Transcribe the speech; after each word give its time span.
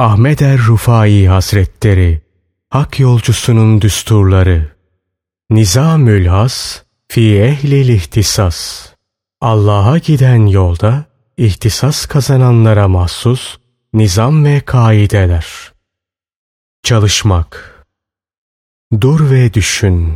Ahmet 0.00 0.42
er 0.42 0.58
Rufai 0.58 1.28
Hazretleri 1.28 2.20
Hak 2.70 3.00
yolcusunun 3.00 3.80
düsturları 3.80 4.76
Nizamül 5.50 6.26
Has 6.26 6.82
Fi 7.08 7.38
ehlil 7.38 7.88
ihtisas 7.88 8.88
Allah'a 9.40 9.98
giden 9.98 10.46
yolda 10.46 11.04
ihtisas 11.36 12.06
kazananlara 12.06 12.88
mahsus 12.88 13.58
nizam 13.92 14.44
ve 14.44 14.60
kaideler. 14.60 15.46
Çalışmak 16.82 17.84
Dur 19.00 19.30
ve 19.30 19.54
düşün. 19.54 20.14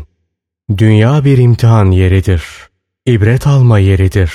Dünya 0.79 1.25
bir 1.25 1.39
imtihan 1.39 1.91
yeridir. 1.91 2.45
İbret 3.07 3.46
alma 3.46 3.79
yeridir. 3.79 4.32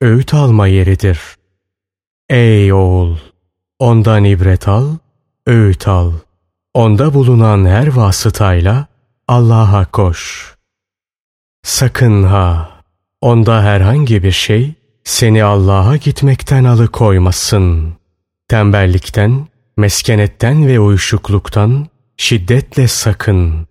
Öğüt 0.00 0.34
alma 0.34 0.66
yeridir. 0.66 1.18
Ey 2.28 2.72
oğul! 2.72 3.31
Ondan 3.82 4.24
ibret 4.24 4.68
al, 4.68 4.96
öğüt 5.46 5.88
al. 5.88 6.12
Onda 6.74 7.14
bulunan 7.14 7.64
her 7.66 7.86
vasıtayla 7.86 8.86
Allah'a 9.28 9.84
koş. 9.84 10.54
Sakın 11.62 12.22
ha! 12.22 12.70
Onda 13.20 13.62
herhangi 13.62 14.22
bir 14.22 14.32
şey 14.32 14.74
seni 15.04 15.44
Allah'a 15.44 15.96
gitmekten 15.96 16.64
alıkoymasın. 16.64 17.92
Tembellikten, 18.48 19.46
meskenetten 19.76 20.66
ve 20.66 20.80
uyuşukluktan 20.80 21.86
şiddetle 22.16 22.88
sakın. 22.88 23.66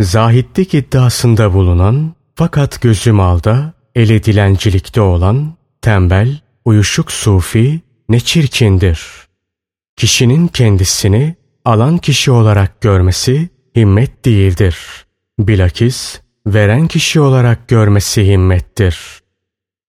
Zahitlik 0.00 0.74
iddiasında 0.74 1.52
bulunan 1.52 2.14
fakat 2.34 2.80
gözü 2.80 3.12
malda, 3.12 3.72
eli 3.94 4.24
dilencilikte 4.24 5.00
olan, 5.00 5.54
tembel, 5.82 6.40
uyuşuk 6.64 7.12
sufi 7.12 7.80
ne 8.08 8.20
çirkindir. 8.20 9.19
Kişinin 10.00 10.48
kendisini 10.48 11.34
alan 11.64 11.98
kişi 11.98 12.30
olarak 12.30 12.80
görmesi 12.80 13.48
himmet 13.76 14.24
değildir. 14.24 14.76
Bilakis 15.38 16.20
veren 16.46 16.86
kişi 16.86 17.20
olarak 17.20 17.68
görmesi 17.68 18.26
himmettir. 18.26 19.20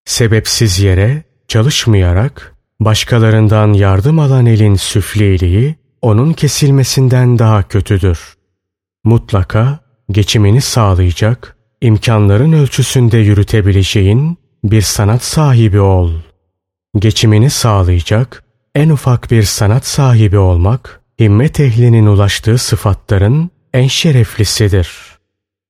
Sebepsiz 0.04 0.80
yere 0.80 1.22
çalışmayarak 1.48 2.54
başkalarından 2.80 3.72
yardım 3.72 4.18
alan 4.18 4.46
elin 4.46 4.74
süfliliği 4.74 5.76
onun 6.02 6.32
kesilmesinden 6.32 7.38
daha 7.38 7.68
kötüdür. 7.68 8.34
Mutlaka 9.04 9.78
geçimini 10.10 10.60
sağlayacak, 10.60 11.56
imkanların 11.80 12.52
ölçüsünde 12.52 13.18
yürütebileceğin 13.18 14.38
bir 14.64 14.82
sanat 14.82 15.24
sahibi 15.24 15.80
ol. 15.80 16.12
Geçimini 16.98 17.50
sağlayacak 17.50 18.44
en 18.74 18.88
ufak 18.88 19.30
bir 19.30 19.42
sanat 19.42 19.86
sahibi 19.86 20.38
olmak, 20.38 21.00
himmet 21.20 21.60
ehlinin 21.60 22.06
ulaştığı 22.06 22.58
sıfatların 22.58 23.50
en 23.74 23.86
şereflisidir. 23.86 24.90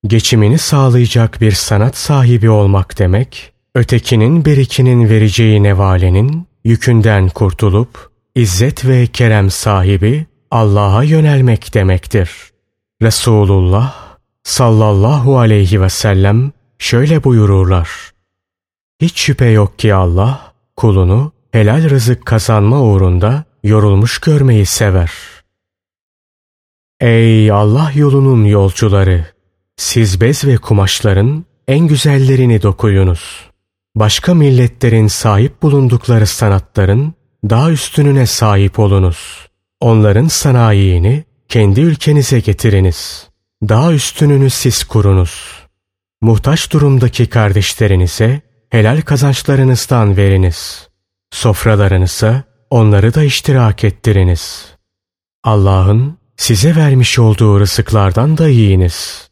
Geçimini 0.07 0.59
sağlayacak 0.59 1.41
bir 1.41 1.53
sanat 1.53 1.97
sahibi 1.97 2.51
olmak 2.51 2.99
demek, 2.99 3.53
ötekinin 3.75 4.45
berikinin 4.45 5.09
vereceği 5.09 5.63
nevalenin 5.63 6.47
yükünden 6.65 7.29
kurtulup, 7.29 8.11
izzet 8.35 8.85
ve 8.85 9.07
kerem 9.07 9.51
sahibi 9.51 10.27
Allah'a 10.51 11.03
yönelmek 11.03 11.75
demektir. 11.75 12.31
Resulullah 13.03 13.95
sallallahu 14.43 15.39
aleyhi 15.39 15.81
ve 15.81 15.89
sellem 15.89 16.53
şöyle 16.79 17.25
buyururlar. 17.25 17.91
Hiç 19.01 19.21
şüphe 19.21 19.47
yok 19.47 19.79
ki 19.79 19.95
Allah 19.95 20.53
kulunu 20.77 21.33
helal 21.53 21.91
rızık 21.91 22.27
kazanma 22.27 22.83
uğrunda 22.83 23.45
yorulmuş 23.65 24.19
görmeyi 24.19 24.67
sever. 24.67 25.13
Ey 27.01 27.51
Allah 27.51 27.93
yolunun 27.95 28.45
yolcuları! 28.45 29.27
Siz 29.77 30.21
bez 30.21 30.45
ve 30.45 30.57
kumaşların 30.57 31.45
en 31.69 31.87
güzellerini 31.87 32.63
dokuyunuz. 32.63 33.51
Başka 33.95 34.35
milletlerin 34.35 35.07
sahip 35.07 35.63
bulundukları 35.63 36.27
sanatların 36.27 37.15
daha 37.51 37.71
üstününe 37.71 38.27
sahip 38.27 38.79
olunuz. 38.79 39.49
Onların 39.81 40.29
sanayini 40.29 41.25
kendi 41.49 41.81
ülkenize 41.81 42.41
getiriniz. 42.41 43.29
Daha 43.69 43.93
üstününü 43.93 44.51
siz 44.51 44.85
kurunuz. 44.85 45.63
Muhtaç 46.21 46.73
durumdaki 46.73 47.27
kardeşlerinize 47.27 48.41
helal 48.71 49.01
kazançlarınızdan 49.01 50.17
veriniz. 50.17 50.92
Sofralarınıza 51.33 52.43
onları 52.71 53.15
da 53.15 53.23
iştirak 53.23 53.85
ettiriniz. 53.85 54.75
Allah'ın 55.45 56.19
size 56.37 56.77
vermiş 56.77 57.19
olduğu 57.19 57.61
rızıklardan 57.61 58.39
da 58.39 58.49
yiyiniz. 58.49 59.31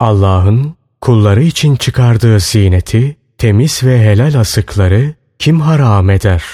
Allah'ın 0.00 0.76
kulları 1.00 1.42
için 1.42 1.76
çıkardığı 1.76 2.40
zineti, 2.40 3.16
temiz 3.38 3.84
ve 3.84 4.00
helal 4.00 4.34
asıkları 4.34 5.14
kim 5.38 5.60
haram 5.60 6.10
eder? 6.10 6.44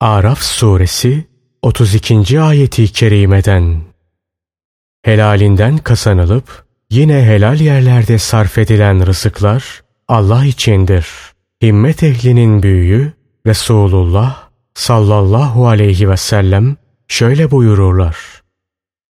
Araf 0.00 0.42
suresi 0.42 1.24
32. 1.62 2.40
ayeti 2.40 2.92
kerimeden 2.92 3.82
Helalinden 5.02 5.78
kazanılıp 5.78 6.64
yine 6.90 7.22
helal 7.22 7.60
yerlerde 7.60 8.18
sarf 8.18 8.58
edilen 8.58 9.06
rızıklar 9.06 9.82
Allah 10.08 10.44
içindir. 10.44 11.06
Himmet 11.62 12.02
ehlinin 12.02 12.62
büyüğü 12.62 13.19
Resulullah 13.50 14.48
sallallahu 14.74 15.68
aleyhi 15.68 16.10
ve 16.10 16.16
sellem 16.16 16.76
şöyle 17.08 17.50
buyururlar. 17.50 18.16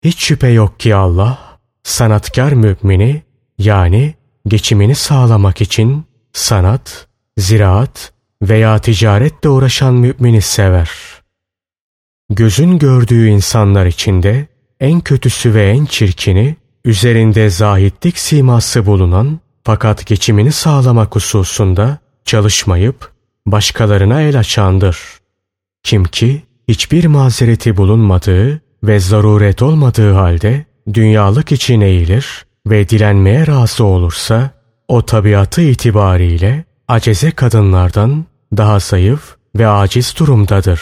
Hiç 0.04 0.24
şüphe 0.24 0.48
yok 0.48 0.80
ki 0.80 0.94
Allah 0.94 1.58
sanatkar 1.82 2.52
mümini 2.52 3.22
yani 3.58 4.14
geçimini 4.48 4.94
sağlamak 4.94 5.60
için 5.60 6.04
sanat, 6.32 7.06
ziraat 7.38 8.12
veya 8.42 8.78
ticaretle 8.78 9.48
uğraşan 9.48 9.94
mümini 9.94 10.42
sever. 10.42 10.90
Gözün 12.30 12.78
gördüğü 12.78 13.28
insanlar 13.28 13.86
içinde 13.86 14.46
en 14.80 15.00
kötüsü 15.00 15.54
ve 15.54 15.70
en 15.70 15.84
çirkini, 15.86 16.56
üzerinde 16.84 17.50
zahitlik 17.50 18.18
siması 18.18 18.86
bulunan 18.86 19.40
fakat 19.64 20.06
geçimini 20.06 20.52
sağlamak 20.52 21.16
hususunda 21.16 21.98
çalışmayıp 22.24 23.13
başkalarına 23.46 24.22
el 24.22 24.38
açandır. 24.38 24.98
Kim 25.82 26.04
ki 26.04 26.42
hiçbir 26.68 27.04
mazereti 27.04 27.76
bulunmadığı 27.76 28.60
ve 28.82 29.00
zaruret 29.00 29.62
olmadığı 29.62 30.12
halde 30.12 30.64
dünyalık 30.92 31.52
için 31.52 31.80
eğilir 31.80 32.46
ve 32.66 32.88
dilenmeye 32.88 33.46
razı 33.46 33.84
olursa 33.84 34.50
o 34.88 35.02
tabiatı 35.02 35.60
itibariyle 35.60 36.64
aceze 36.88 37.30
kadınlardan 37.30 38.24
daha 38.56 38.78
zayıf 38.78 39.36
ve 39.56 39.68
aciz 39.68 40.14
durumdadır. 40.18 40.80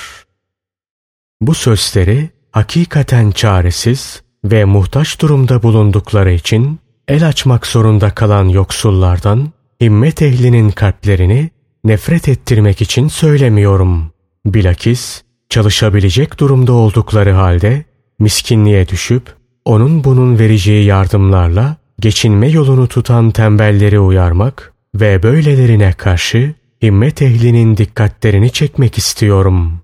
Bu 1.40 1.54
sözleri 1.54 2.30
hakikaten 2.52 3.30
çaresiz 3.30 4.22
ve 4.44 4.64
muhtaç 4.64 5.20
durumda 5.20 5.62
bulundukları 5.62 6.32
için 6.32 6.80
el 7.08 7.28
açmak 7.28 7.66
zorunda 7.66 8.10
kalan 8.10 8.48
yoksullardan 8.48 9.52
himmet 9.80 10.22
ehlinin 10.22 10.70
kalplerini 10.70 11.50
nefret 11.84 12.28
ettirmek 12.28 12.82
için 12.82 13.08
söylemiyorum. 13.08 14.12
Bilakis 14.46 15.22
çalışabilecek 15.48 16.40
durumda 16.40 16.72
oldukları 16.72 17.32
halde 17.32 17.84
miskinliğe 18.18 18.88
düşüp 18.88 19.36
onun 19.64 20.04
bunun 20.04 20.38
vereceği 20.38 20.84
yardımlarla 20.84 21.76
geçinme 22.00 22.48
yolunu 22.48 22.88
tutan 22.88 23.30
tembelleri 23.30 24.00
uyarmak 24.00 24.72
ve 24.94 25.22
böylelerine 25.22 25.92
karşı 25.92 26.54
himmet 26.82 27.22
ehlinin 27.22 27.76
dikkatlerini 27.76 28.50
çekmek 28.50 28.98
istiyorum. 28.98 29.80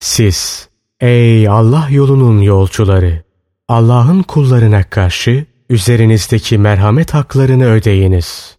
Siz, 0.00 0.68
ey 1.00 1.48
Allah 1.48 1.88
yolunun 1.90 2.40
yolcuları! 2.40 3.22
Allah'ın 3.68 4.22
kullarına 4.22 4.82
karşı 4.82 5.46
üzerinizdeki 5.70 6.58
merhamet 6.58 7.14
haklarını 7.14 7.66
ödeyiniz. 7.66 8.56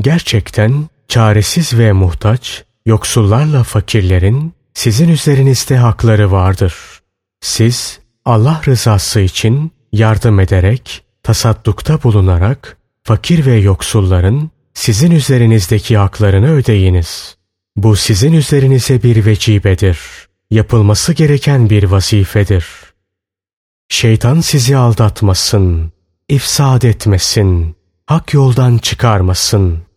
Gerçekten 0.00 0.88
çaresiz 1.10 1.78
ve 1.78 1.92
muhtaç, 1.92 2.64
yoksullarla 2.86 3.62
fakirlerin 3.62 4.52
sizin 4.74 5.08
üzerinizde 5.08 5.76
hakları 5.76 6.32
vardır. 6.32 6.74
Siz 7.40 8.00
Allah 8.24 8.62
rızası 8.66 9.20
için 9.20 9.72
yardım 9.92 10.40
ederek, 10.40 11.04
tasaddukta 11.22 12.02
bulunarak 12.02 12.76
fakir 13.04 13.46
ve 13.46 13.54
yoksulların 13.54 14.50
sizin 14.74 15.10
üzerinizdeki 15.10 15.96
haklarını 15.96 16.52
ödeyiniz. 16.52 17.36
Bu 17.76 17.96
sizin 17.96 18.32
üzerinize 18.32 19.02
bir 19.02 19.26
vecibedir. 19.26 19.98
Yapılması 20.50 21.12
gereken 21.12 21.70
bir 21.70 21.84
vazifedir. 21.84 22.66
Şeytan 23.88 24.40
sizi 24.40 24.76
aldatmasın, 24.76 25.92
ifsad 26.28 26.82
etmesin, 26.82 27.76
hak 28.06 28.34
yoldan 28.34 28.78
çıkarmasın. 28.78 29.89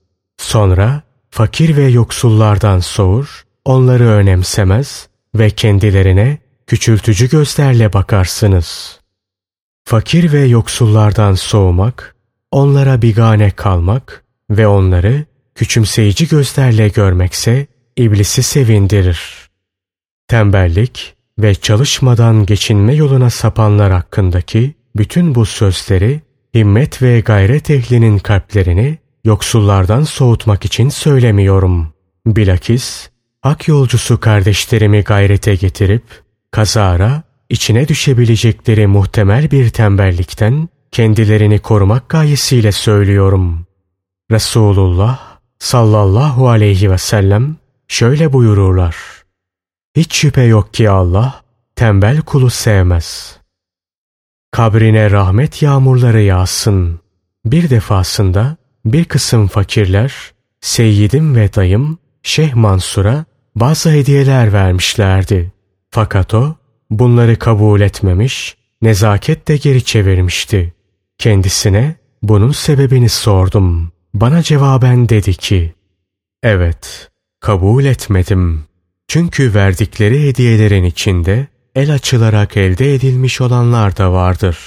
Sonra 0.44 1.02
fakir 1.30 1.78
ve 1.78 1.88
yoksullardan 1.88 2.80
soğur, 2.80 3.44
onları 3.66 4.08
önemsemez 4.08 5.08
ve 5.36 5.50
kendilerine 5.50 6.38
küçültücü 6.68 7.30
gözlerle 7.30 7.94
bakarsınız. 7.94 9.00
Fakir 9.86 10.32
ve 10.34 10.40
yoksullardan 10.40 11.34
soğumak, 11.34 12.16
onlara 12.52 13.02
bigane 13.02 13.52
kalmak 13.52 14.24
ve 14.50 14.68
onları 14.68 15.26
küçümseyici 15.56 16.28
gözlerle 16.28 16.88
görmekse 16.88 17.68
iblisi 17.98 18.44
sevindirir. 18.44 19.50
Tembellik 20.28 21.16
ve 21.40 21.56
çalışmadan 21.56 22.46
geçinme 22.46 22.94
yoluna 22.96 23.30
sapanlar 23.30 23.92
hakkındaki 23.92 24.74
bütün 24.96 25.36
bu 25.36 25.46
sözleri 25.46 26.22
himmet 26.54 27.02
ve 27.02 27.20
gayret 27.20 27.70
ehlinin 27.70 28.20
kalplerini 28.20 29.03
yoksullardan 29.24 30.04
soğutmak 30.04 30.66
için 30.66 30.90
söylemiyorum. 30.90 31.94
Bilakis 32.26 33.10
hak 33.42 33.68
yolcusu 33.68 34.20
kardeşlerimi 34.20 35.02
gayrete 35.02 35.56
getirip 35.56 36.04
kazara 36.52 37.24
içine 37.50 37.88
düşebilecekleri 37.88 38.88
muhtemel 38.88 39.52
bir 39.52 39.70
tembellikten 39.70 40.70
kendilerini 40.92 41.60
korumak 41.60 42.10
gayesiyle 42.10 42.72
söylüyorum. 42.72 43.66
Resulullah 44.32 45.20
sallallahu 45.60 46.50
aleyhi 46.50 46.92
ve 46.92 46.98
sellem 46.98 47.56
şöyle 47.88 48.34
buyururlar. 48.34 48.96
Hiç 49.96 50.16
şüphe 50.16 50.44
yok 50.44 50.74
ki 50.74 50.90
Allah 50.90 51.42
tembel 51.76 52.22
kulu 52.22 52.50
sevmez. 52.50 53.38
Kabrine 54.52 55.12
rahmet 55.12 55.62
yağmurları 55.62 56.22
yağsın. 56.22 57.00
Bir 57.46 57.70
defasında 57.70 58.58
bir 58.86 59.06
kısım 59.06 59.48
fakirler 59.48 60.34
Seyyidim 60.62 61.36
ve 61.36 61.54
dayım 61.54 61.98
Şeyh 62.24 62.54
Mansur'a 62.54 63.26
bazı 63.56 63.92
hediyeler 63.92 64.54
vermişlerdi. 64.54 65.52
Fakat 65.90 66.34
o 66.34 66.56
bunları 66.90 67.40
kabul 67.40 67.82
etmemiş, 67.82 68.58
nezaketle 68.82 69.58
geri 69.58 69.84
çevirmişti. 69.84 70.74
Kendisine 71.18 71.96
bunun 72.22 72.52
sebebini 72.52 73.10
sordum. 73.10 73.92
Bana 74.14 74.44
cevaben 74.44 75.10
dedi 75.10 75.34
ki, 75.34 75.74
Evet, 76.44 77.12
kabul 77.40 77.86
etmedim. 77.86 78.64
Çünkü 79.08 79.54
verdikleri 79.54 80.28
hediyelerin 80.28 80.84
içinde 80.84 81.48
el 81.76 81.94
açılarak 81.94 82.58
elde 82.58 82.96
edilmiş 82.96 83.42
olanlar 83.42 83.98
da 83.98 84.14
vardır. 84.14 84.58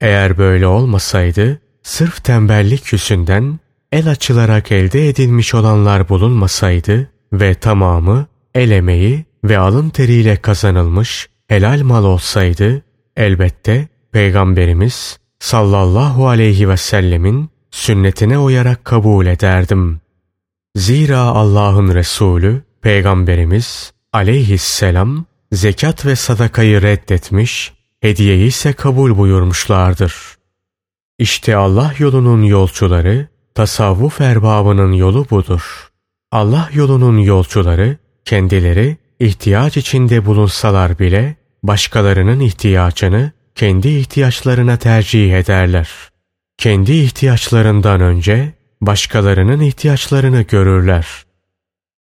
Eğer 0.00 0.38
böyle 0.38 0.66
olmasaydı, 0.66 1.60
sırf 1.82 2.24
tembellik 2.24 2.92
yüzünden 2.92 3.58
el 3.94 4.10
açılarak 4.10 4.72
elde 4.72 5.08
edilmiş 5.08 5.54
olanlar 5.54 6.08
bulunmasaydı 6.08 7.10
ve 7.32 7.54
tamamı 7.54 8.26
el 8.54 8.70
emeği 8.70 9.24
ve 9.44 9.58
alın 9.58 9.90
teriyle 9.90 10.36
kazanılmış 10.36 11.28
helal 11.48 11.82
mal 11.82 12.04
olsaydı, 12.04 12.82
elbette 13.16 13.88
Peygamberimiz 14.12 15.18
sallallahu 15.38 16.28
aleyhi 16.28 16.68
ve 16.68 16.76
sellemin 16.76 17.50
sünnetine 17.70 18.38
uyarak 18.38 18.84
kabul 18.84 19.26
ederdim. 19.26 20.00
Zira 20.76 21.20
Allah'ın 21.20 21.94
Resulü 21.94 22.62
Peygamberimiz 22.82 23.92
aleyhisselam 24.12 25.24
zekat 25.52 26.06
ve 26.06 26.16
sadakayı 26.16 26.82
reddetmiş, 26.82 27.72
hediyeyi 28.00 28.46
ise 28.46 28.72
kabul 28.72 29.16
buyurmuşlardır. 29.16 30.14
İşte 31.18 31.56
Allah 31.56 31.94
yolunun 31.98 32.42
yolcuları, 32.42 33.33
tasavvuf 33.54 34.20
erbabının 34.20 34.92
yolu 34.92 35.26
budur. 35.30 35.88
Allah 36.32 36.70
yolunun 36.72 37.18
yolcuları, 37.18 37.96
kendileri 38.24 38.96
ihtiyaç 39.20 39.76
içinde 39.76 40.26
bulunsalar 40.26 40.98
bile, 40.98 41.36
başkalarının 41.62 42.40
ihtiyacını 42.40 43.32
kendi 43.54 43.88
ihtiyaçlarına 43.88 44.76
tercih 44.76 45.34
ederler. 45.34 45.90
Kendi 46.58 46.92
ihtiyaçlarından 46.92 48.00
önce 48.00 48.52
başkalarının 48.80 49.60
ihtiyaçlarını 49.60 50.42
görürler. 50.42 51.06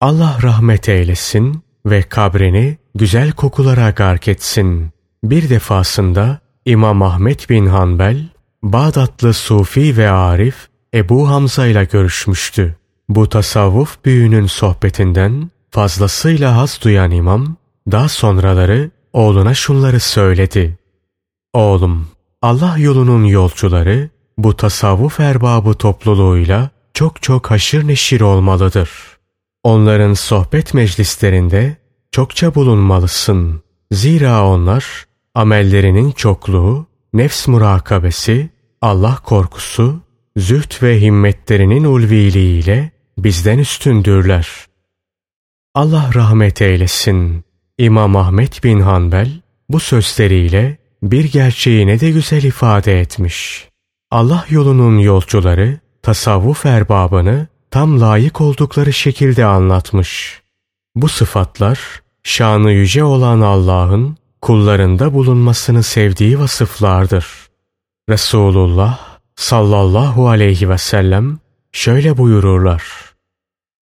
Allah 0.02 0.38
rahmet 0.44 0.90
eylesin 0.90 1.64
ve 1.86 2.02
kabrini 2.02 2.78
güzel 2.96 3.32
kokulara 3.32 3.90
gark 3.90 4.28
etsin. 4.28 4.92
Bir 5.24 5.50
defasında 5.50 6.40
İmam 6.66 7.02
Ahmet 7.02 7.50
bin 7.50 7.66
Hanbel, 7.66 8.30
Bağdatlı 8.64 9.34
Sufi 9.34 9.98
ve 9.98 10.10
Arif 10.10 10.68
Ebu 10.94 11.30
Hamza 11.30 11.68
ile 11.68 11.84
görüşmüştü. 11.84 12.76
Bu 13.10 13.30
tasavvuf 13.30 14.06
büyüğünün 14.06 14.46
sohbetinden 14.46 15.50
fazlasıyla 15.72 16.58
haz 16.58 16.80
duyan 16.84 17.12
imam, 17.12 17.56
daha 17.92 18.10
sonraları 18.10 18.92
oğluna 19.14 19.54
şunları 19.54 20.00
söyledi. 20.00 20.78
Oğlum, 21.54 22.08
Allah 22.42 22.78
yolunun 22.78 23.24
yolcuları 23.24 24.10
bu 24.38 24.56
tasavvuf 24.56 25.20
erbabı 25.20 25.74
topluluğuyla 25.74 26.70
çok 26.94 27.22
çok 27.22 27.52
haşır 27.52 27.88
neşir 27.88 28.22
olmalıdır. 28.22 28.90
Onların 29.64 30.14
sohbet 30.14 30.74
meclislerinde 30.74 31.78
çokça 32.12 32.56
bulunmalısın. 32.56 33.62
Zira 33.92 34.46
onlar 34.48 35.06
amellerinin 35.36 36.12
çokluğu, 36.12 36.86
nefs 37.14 37.48
murakabesi, 37.48 38.50
Allah 38.82 39.18
korkusu, 39.24 40.00
züht 40.38 40.84
ve 40.84 41.02
himmetlerinin 41.02 41.84
ulviliğiyle 41.84 42.92
bizden 43.18 43.58
üstündürler. 43.58 44.48
Allah 45.76 46.10
rahmet 46.14 46.62
eylesin. 46.62 47.44
İmam 47.78 48.16
Ahmet 48.16 48.64
bin 48.64 48.80
Hanbel 48.80 49.42
bu 49.70 49.80
sözleriyle 49.80 50.78
bir 51.04 51.24
gerçeği 51.24 51.88
ne 51.88 52.00
de 52.00 52.12
güzel 52.12 52.44
ifade 52.44 53.00
etmiş. 53.00 53.68
Allah 54.12 54.46
yolunun 54.50 54.98
yolcuları 54.98 55.80
tasavvuf 56.02 56.66
erbabını 56.66 57.48
tam 57.72 58.02
layık 58.02 58.42
oldukları 58.42 58.94
şekilde 58.94 59.46
anlatmış. 59.46 60.42
Bu 60.96 61.10
sıfatlar 61.10 61.80
şanı 62.24 62.72
yüce 62.72 63.04
olan 63.04 63.42
Allah'ın 63.42 64.18
kullarında 64.42 65.14
bulunmasını 65.14 65.84
sevdiği 65.84 66.40
vasıflardır. 66.40 67.26
Resulullah 68.10 69.17
sallallahu 69.38 70.30
aleyhi 70.30 70.70
ve 70.70 70.78
sellem 70.78 71.40
şöyle 71.72 72.18
buyururlar. 72.18 72.84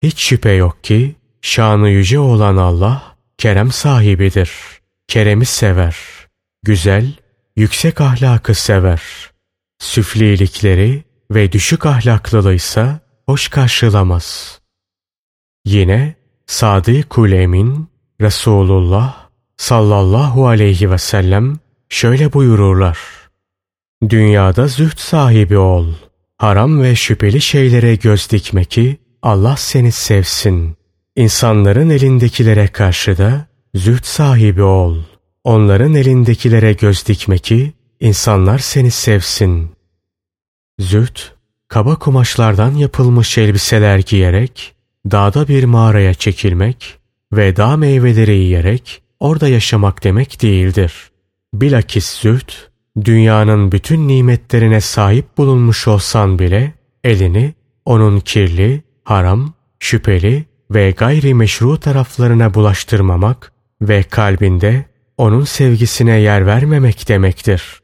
Hiç 0.02 0.22
şüphe 0.22 0.52
yok 0.52 0.84
ki 0.84 1.16
şanı 1.42 1.88
yüce 1.88 2.18
olan 2.18 2.56
Allah 2.56 3.16
kerem 3.38 3.72
sahibidir. 3.72 4.50
Keremi 5.08 5.46
sever. 5.46 5.96
Güzel, 6.62 7.12
yüksek 7.56 8.00
ahlakı 8.00 8.54
sever. 8.54 9.02
Süflilikleri 9.78 11.04
ve 11.30 11.52
düşük 11.52 11.86
ahlaklılıysa 11.86 13.00
hoş 13.26 13.48
karşılamaz. 13.48 14.58
Yine 15.64 16.14
Sadı-Kul 16.46 17.32
Emin 17.32 17.88
Resulullah 18.20 19.28
sallallahu 19.56 20.46
aleyhi 20.46 20.90
ve 20.90 20.98
sellem 20.98 21.58
şöyle 21.88 22.32
buyururlar. 22.32 23.17
Dünyada 24.02 24.66
züht 24.66 24.98
sahibi 25.00 25.58
ol. 25.58 25.86
Haram 26.36 26.82
ve 26.82 26.96
şüpheli 26.96 27.40
şeylere 27.40 27.94
göz 27.94 28.30
dikme 28.30 28.64
ki 28.64 28.96
Allah 29.22 29.56
seni 29.56 29.92
sevsin. 29.92 30.76
İnsanların 31.16 31.90
elindekilere 31.90 32.68
karşı 32.68 33.18
da 33.18 33.46
züht 33.74 34.06
sahibi 34.06 34.62
ol. 34.62 34.98
Onların 35.44 35.94
elindekilere 35.94 36.72
göz 36.72 37.06
dikme 37.06 37.38
ki 37.38 37.72
insanlar 38.00 38.58
seni 38.58 38.90
sevsin. 38.90 39.70
Züht, 40.78 41.32
kaba 41.68 41.98
kumaşlardan 41.98 42.74
yapılmış 42.74 43.38
elbiseler 43.38 43.98
giyerek, 43.98 44.74
dağda 45.10 45.48
bir 45.48 45.64
mağaraya 45.64 46.14
çekilmek 46.14 46.98
ve 47.32 47.56
dağ 47.56 47.76
meyveleri 47.76 48.36
yiyerek 48.36 49.02
orada 49.20 49.48
yaşamak 49.48 50.04
demek 50.04 50.42
değildir. 50.42 50.92
Bilakis 51.54 52.20
züht, 52.20 52.67
dünyanın 53.04 53.72
bütün 53.72 54.08
nimetlerine 54.08 54.80
sahip 54.80 55.38
bulunmuş 55.38 55.88
olsan 55.88 56.38
bile 56.38 56.72
elini 57.04 57.54
onun 57.84 58.20
kirli, 58.20 58.82
haram, 59.04 59.52
şüpheli 59.80 60.44
ve 60.70 60.90
gayri 60.90 61.34
meşru 61.34 61.80
taraflarına 61.80 62.54
bulaştırmamak 62.54 63.52
ve 63.82 64.02
kalbinde 64.02 64.84
onun 65.18 65.44
sevgisine 65.44 66.20
yer 66.20 66.46
vermemek 66.46 67.08
demektir. 67.08 67.80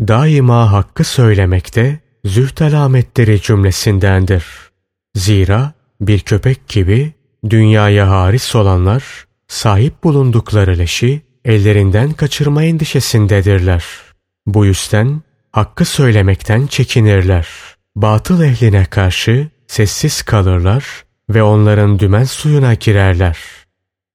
Daima 0.00 0.72
hakkı 0.72 1.04
söylemekte 1.04 2.00
züht 2.24 2.62
alametleri 2.62 3.42
cümlesindendir. 3.42 4.44
Zira 5.14 5.72
bir 6.00 6.20
köpek 6.20 6.68
gibi 6.68 7.12
dünyaya 7.50 8.10
haris 8.10 8.54
olanlar 8.54 9.26
sahip 9.48 10.04
bulundukları 10.04 10.78
leşi 10.78 11.22
ellerinden 11.44 12.12
kaçırma 12.12 12.62
endişesindedirler. 12.62 14.05
Bu 14.46 14.66
yüzden 14.66 15.22
hakkı 15.52 15.84
söylemekten 15.84 16.66
çekinirler. 16.66 17.48
Batıl 17.96 18.42
ehline 18.42 18.84
karşı 18.84 19.48
sessiz 19.66 20.22
kalırlar 20.22 21.04
ve 21.30 21.42
onların 21.42 21.98
dümen 21.98 22.24
suyuna 22.24 22.74
girerler. 22.74 23.38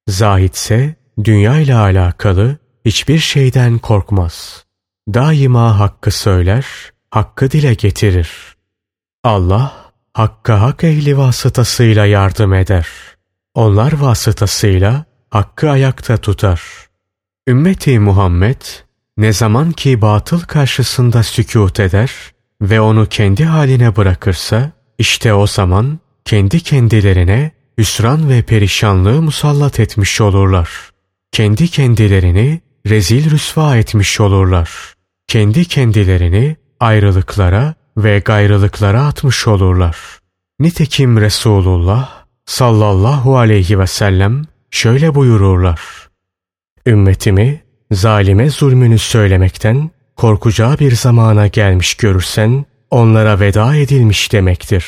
Zahitse 0.08 0.96
dünya 1.24 1.60
ile 1.60 1.76
alakalı 1.76 2.58
hiçbir 2.86 3.20
şeyden 3.20 3.78
korkmaz. 3.78 4.66
Daima 5.14 5.80
hakkı 5.80 6.12
söyler, 6.12 6.66
hakkı 7.10 7.52
dile 7.52 7.74
getirir. 7.74 8.30
Allah, 9.24 9.92
hakka 10.14 10.62
hak 10.62 10.84
ehli 10.84 11.18
vasıtasıyla 11.18 12.06
yardım 12.06 12.54
eder. 12.54 12.88
Onlar 13.54 13.94
vasıtasıyla 13.94 15.06
hakkı 15.30 15.70
ayakta 15.70 16.18
tutar. 16.18 16.62
Ümmeti 17.48 18.00
Muhammed, 18.00 18.62
ne 19.18 19.34
zaman 19.34 19.72
ki 19.72 20.02
batıl 20.02 20.40
karşısında 20.40 21.24
sükut 21.24 21.80
eder 21.80 22.12
ve 22.62 22.82
onu 22.82 23.06
kendi 23.06 23.46
haline 23.46 23.96
bırakırsa, 23.96 24.72
işte 24.98 25.34
o 25.34 25.48
zaman 25.48 26.00
kendi 26.26 26.60
kendilerine 26.60 27.52
hüsran 27.78 28.30
ve 28.30 28.42
perişanlığı 28.42 29.22
musallat 29.22 29.80
etmiş 29.80 30.22
olurlar. 30.22 30.70
Kendi 31.32 31.68
kendilerini 31.68 32.62
rezil 32.88 33.32
rüsva 33.32 33.78
etmiş 33.78 34.20
olurlar. 34.20 34.94
Kendi 35.28 35.66
kendilerini 35.66 36.56
ayrılıklara 36.80 37.76
ve 37.98 38.20
gayrılıklara 38.20 39.06
atmış 39.06 39.48
olurlar. 39.48 39.98
Nitekim 40.60 41.22
Resulullah 41.22 42.26
sallallahu 42.46 43.38
aleyhi 43.38 43.80
ve 43.80 43.88
sellem 43.88 44.46
şöyle 44.72 45.16
buyururlar. 45.16 45.82
Ümmetimi 46.86 47.64
zalime 47.92 48.50
zulmünü 48.50 49.00
söylemekten 49.00 49.92
korkacağı 50.16 50.80
bir 50.80 50.96
zamana 50.96 51.48
gelmiş 51.48 51.96
görürsen 51.96 52.66
onlara 52.92 53.40
veda 53.40 53.76
edilmiş 53.76 54.32
demektir. 54.32 54.86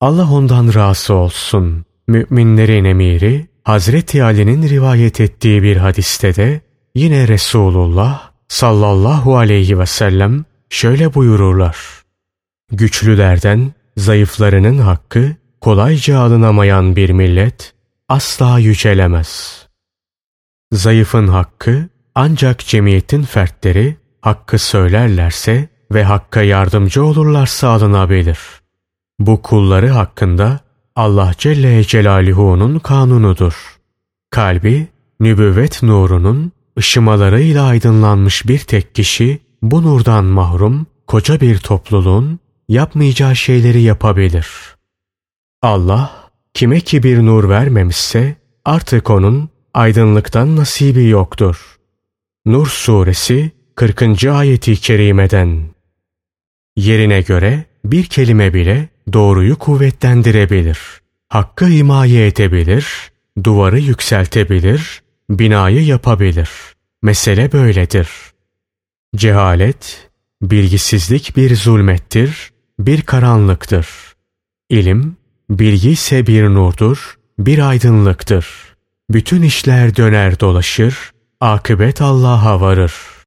Allah 0.00 0.32
ondan 0.32 0.74
razı 0.74 1.14
olsun. 1.14 1.84
Müminlerin 2.08 2.84
emiri 2.84 3.46
Hazreti 3.64 4.24
Ali'nin 4.24 4.68
rivayet 4.68 5.20
ettiği 5.20 5.62
bir 5.62 5.76
hadiste 5.76 6.34
de 6.34 6.60
yine 6.94 7.28
Resulullah 7.28 8.30
sallallahu 8.48 9.36
aleyhi 9.36 9.78
ve 9.78 9.86
sellem 9.86 10.44
şöyle 10.70 11.14
buyururlar. 11.14 11.76
Güçlülerden 12.72 13.72
zayıflarının 13.96 14.78
hakkı 14.78 15.36
kolayca 15.60 16.18
alınamayan 16.18 16.96
bir 16.96 17.10
millet 17.10 17.74
asla 18.08 18.58
yücelemez. 18.58 19.62
Zayıfın 20.72 21.28
hakkı 21.28 21.88
ancak 22.14 22.58
cemiyetin 22.58 23.22
fertleri 23.22 23.96
hakkı 24.20 24.58
söylerlerse 24.58 25.68
ve 25.92 26.04
hakka 26.04 26.42
yardımcı 26.42 27.04
olurlarsa 27.04 27.68
alınabilir. 27.68 28.38
Bu 29.18 29.42
kulları 29.42 29.88
hakkında 29.88 30.60
Allah 30.96 31.32
Celle 31.38 31.84
Celaluhu'nun 31.84 32.78
kanunudur. 32.78 33.78
Kalbi, 34.30 34.88
nübüvvet 35.20 35.82
nurunun 35.82 36.52
ışımalarıyla 36.78 37.64
aydınlanmış 37.64 38.48
bir 38.48 38.58
tek 38.58 38.94
kişi 38.94 39.38
bu 39.62 39.82
nurdan 39.82 40.24
mahrum 40.24 40.86
koca 41.06 41.40
bir 41.40 41.58
topluluğun 41.58 42.38
yapmayacağı 42.68 43.36
şeyleri 43.36 43.82
yapabilir. 43.82 44.48
Allah 45.62 46.30
kime 46.54 46.80
ki 46.80 47.02
bir 47.02 47.18
nur 47.18 47.48
vermemişse 47.48 48.36
artık 48.64 49.10
onun 49.10 49.51
aydınlıktan 49.74 50.56
nasibi 50.56 51.08
yoktur. 51.08 51.76
Nur 52.46 52.66
suresi 52.66 53.50
40. 53.74 54.24
ayeti 54.24 54.76
kerimeden 54.76 55.64
Yerine 56.76 57.20
göre 57.20 57.64
bir 57.84 58.04
kelime 58.04 58.54
bile 58.54 58.88
doğruyu 59.12 59.58
kuvvetlendirebilir. 59.58 60.78
Hakkı 61.28 61.66
himaye 61.66 62.26
edebilir, 62.26 62.86
duvarı 63.44 63.78
yükseltebilir, 63.78 65.02
binayı 65.30 65.84
yapabilir. 65.84 66.50
Mesele 67.02 67.52
böyledir. 67.52 68.08
Cehalet, 69.16 70.10
bilgisizlik 70.42 71.36
bir 71.36 71.56
zulmettir, 71.56 72.50
bir 72.78 73.02
karanlıktır. 73.02 73.88
İlim, 74.70 75.16
bilgi 75.50 75.90
ise 75.90 76.26
bir 76.26 76.44
nurdur, 76.44 77.18
bir 77.38 77.68
aydınlıktır. 77.68 78.71
Bütün 79.10 79.42
işler 79.42 79.96
döner 79.96 80.40
dolaşır, 80.40 81.12
akıbet 81.40 82.02
Allah'a 82.02 82.60
varır. 82.60 82.92